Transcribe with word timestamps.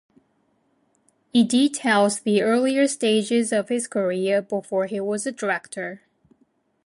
It 1.31 1.47
details 1.47 2.21
the 2.21 2.41
earlier 2.41 2.87
stages 2.87 3.53
of 3.53 3.69
his 3.69 3.87
career, 3.87 4.41
before 4.41 4.87
he 4.87 4.99
was 4.99 5.27
a 5.27 5.31
director. 5.31 6.01